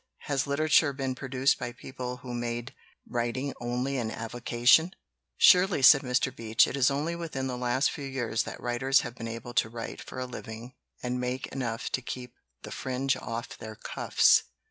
"Has 0.21 0.47
literature 0.47 0.93
been 0.93 1.13
produced 1.13 1.59
by 1.59 1.73
peo 1.73 1.91
ple 1.93 2.17
who 2.23 2.33
made 2.33 2.73
writing 3.07 3.53
only 3.61 3.97
an 3.97 4.09
avocation?" 4.09 4.95
"Surely," 5.37 5.83
said 5.83 6.01
Mr. 6.01 6.35
Beach. 6.35 6.65
"It 6.65 6.75
is 6.75 6.89
only 6.89 7.15
within 7.15 7.45
the 7.45 7.55
last 7.55 7.91
few 7.91 8.05
years 8.05 8.41
that 8.41 8.59
writers 8.59 9.01
have 9.01 9.13
been 9.13 9.27
able 9.27 9.53
to 9.53 9.69
write 9.69 10.01
for 10.01 10.17
a 10.19 10.25
living 10.25 10.73
and 11.03 11.19
make 11.21 11.45
enough 11.49 11.91
to 11.91 12.01
keep 12.01 12.33
the 12.63 12.71
fringe 12.71 13.15
off 13.15 13.55
their 13.59 13.75
cuffs." 13.75 14.45